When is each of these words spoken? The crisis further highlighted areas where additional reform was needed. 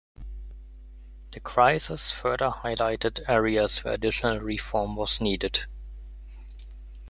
The 1.31 1.39
crisis 1.39 2.09
further 2.09 2.49
highlighted 2.49 3.19
areas 3.29 3.83
where 3.83 3.93
additional 3.93 4.39
reform 4.39 4.95
was 4.95 5.21
needed. 5.21 5.67